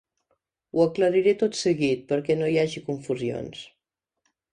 Ho 0.77 0.85
aclariré 0.85 1.33
tot 1.43 1.59
seguit, 1.59 2.01
perquè 2.13 2.37
no 2.39 2.47
hi 2.53 2.57
hagi 2.63 2.83
confusions. 2.87 3.61